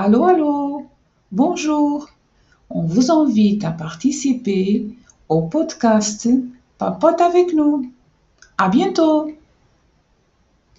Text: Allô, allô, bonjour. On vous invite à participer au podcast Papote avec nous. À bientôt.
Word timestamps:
Allô, 0.00 0.26
allô, 0.26 0.86
bonjour. 1.32 2.08
On 2.70 2.82
vous 2.82 3.10
invite 3.10 3.64
à 3.64 3.72
participer 3.72 4.86
au 5.28 5.42
podcast 5.48 6.28
Papote 6.78 7.20
avec 7.20 7.52
nous. 7.52 7.90
À 8.58 8.68
bientôt. 8.68 9.32